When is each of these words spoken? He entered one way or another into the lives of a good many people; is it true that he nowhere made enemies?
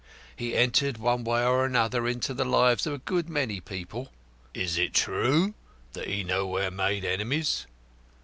He 0.35 0.55
entered 0.55 0.97
one 0.97 1.23
way 1.23 1.45
or 1.45 1.63
another 1.63 2.07
into 2.07 2.33
the 2.33 2.43
lives 2.43 2.87
of 2.87 2.93
a 2.93 2.97
good 2.97 3.29
many 3.29 3.59
people; 3.59 4.11
is 4.51 4.75
it 4.75 4.95
true 4.95 5.53
that 5.93 6.07
he 6.07 6.23
nowhere 6.23 6.71
made 6.71 7.05
enemies? 7.05 7.67